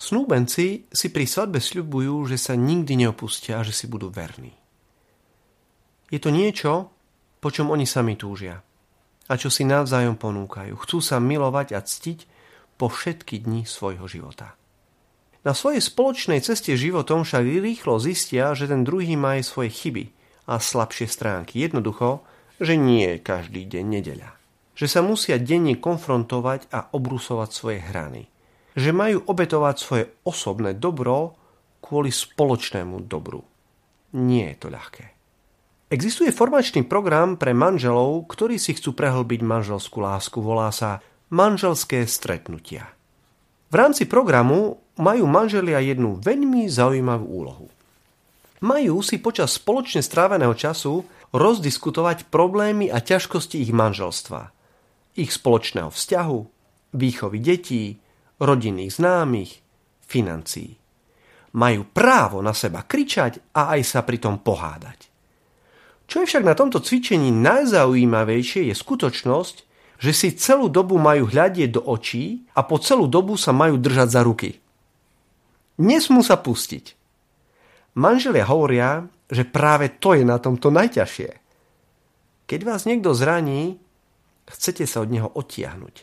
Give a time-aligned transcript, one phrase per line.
[0.00, 4.56] Snúbenci si pri svadbe sľubujú, že sa nikdy neopustia a že si budú verní.
[6.08, 6.88] Je to niečo,
[7.36, 8.64] po čom oni sami túžia
[9.30, 10.72] a čo si navzájom ponúkajú.
[10.72, 12.24] Chcú sa milovať a ctiť
[12.80, 14.56] po všetky dni svojho života.
[15.44, 20.04] Na svojej spoločnej ceste životom však rýchlo zistia, že ten druhý má aj svoje chyby
[20.48, 21.60] a slabšie stránky.
[21.60, 22.24] Jednoducho,
[22.56, 24.32] že nie každý deň nedeľa.
[24.80, 28.29] Že sa musia denne konfrontovať a obrusovať svoje hrany
[28.74, 31.34] že majú obetovať svoje osobné dobro
[31.82, 33.42] kvôli spoločnému dobru.
[34.14, 35.04] Nie je to ľahké.
[35.90, 40.38] Existuje formačný program pre manželov, ktorí si chcú prehlbiť manželskú lásku.
[40.38, 42.90] Volá sa Manželské stretnutia.
[43.70, 47.66] V rámci programu majú manželia jednu veľmi zaujímavú úlohu.
[48.58, 54.50] Majú si počas spoločne stráveného času rozdiskutovať problémy a ťažkosti ich manželstva,
[55.14, 56.38] ich spoločného vzťahu,
[56.98, 58.02] výchovy detí,
[58.40, 59.60] rodinných známych,
[60.08, 60.74] financií.
[61.54, 65.10] Majú právo na seba kričať a aj sa pritom pohádať.
[66.10, 69.56] Čo je však na tomto cvičení najzaujímavejšie je skutočnosť,
[70.00, 74.08] že si celú dobu majú hľadieť do očí a po celú dobu sa majú držať
[74.10, 74.58] za ruky.
[75.78, 76.98] Nesmú sa pustiť.
[78.00, 81.30] Manželia hovoria, že práve to je na tomto najťažšie.
[82.50, 83.78] Keď vás niekto zraní,
[84.50, 85.94] chcete sa od neho odtiahnuť.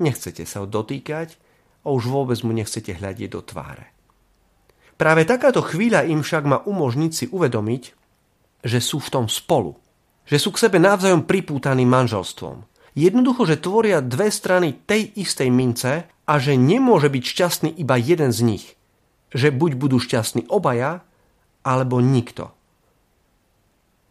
[0.00, 1.36] Nechcete sa ho dotýkať,
[1.84, 3.92] a už vôbec mu nechcete hľadiť do tváre.
[5.00, 7.82] Práve takáto chvíľa im však má umožniť si uvedomiť,
[8.60, 9.80] že sú v tom spolu.
[10.28, 12.68] Že sú k sebe navzájom pripútaní manželstvom.
[12.92, 18.28] Jednoducho, že tvoria dve strany tej istej mince a že nemôže byť šťastný iba jeden
[18.28, 18.64] z nich.
[19.32, 21.00] Že buď budú šťastní obaja,
[21.64, 22.52] alebo nikto.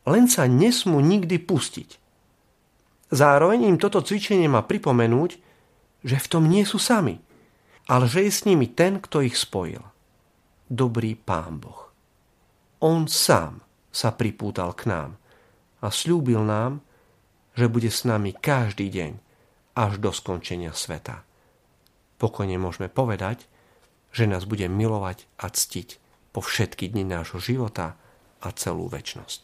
[0.09, 2.02] Len sa nesmú nikdy pustiť.
[3.14, 5.38] Zároveň im toto cvičenie má pripomenúť,
[6.02, 7.22] že v tom nie sú sami–
[7.89, 9.81] ale že je s nimi ten, kto ich spojil.
[10.69, 11.89] Dobrý Pán Boh.
[12.85, 15.17] On sám sa pripútal k nám
[15.81, 16.85] a slúbil nám,
[17.57, 19.11] že bude s nami každý deň
[19.73, 21.25] až do skončenia sveta.
[22.22, 23.49] Pokojne môžeme povedať,
[24.13, 25.97] že nás bude milovať a ctiť
[26.29, 27.97] po všetky dni nášho života
[28.39, 29.38] a celú väčnosť.